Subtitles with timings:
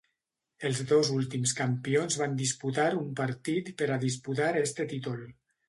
[0.69, 5.25] Els dos últims campions van disputar un partit per a disputar este títol.